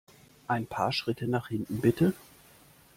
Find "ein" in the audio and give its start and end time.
0.47-0.65